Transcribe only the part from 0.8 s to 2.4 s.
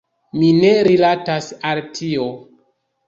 rilatas al tio.